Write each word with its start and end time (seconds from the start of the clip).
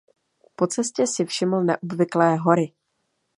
Po 0.55 0.67
cestě 0.67 1.07
si 1.07 1.25
všiml 1.25 1.63
neobvyklé 1.63 2.35
hory. 2.35 2.73